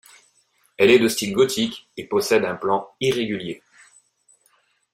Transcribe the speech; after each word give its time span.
Elle 0.79 0.89
est 0.89 0.97
de 0.97 1.07
style 1.07 1.31
gothique 1.31 1.87
et 1.95 2.05
possède 2.07 2.43
un 2.43 2.55
plan 2.55 2.91
irrégulier. 3.01 3.61